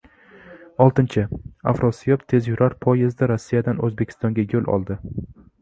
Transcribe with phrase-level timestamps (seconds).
[0.85, 1.25] Oltinchi
[1.73, 4.99] "Afrosiyob" tezyurar poyezdi Rossiyadan O‘zbekistonga yo‘l oldi